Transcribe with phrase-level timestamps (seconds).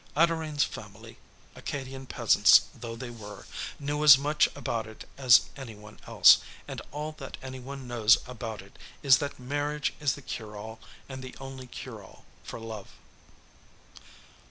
[0.17, 1.19] Adorine's family,
[1.53, 3.45] Acadian peasants though they were,
[3.79, 8.17] knew as much about it as any one else, and all that any one knows
[8.25, 12.59] about it is that marriage is the cure all, and the only cure all, for
[12.59, 12.87] love.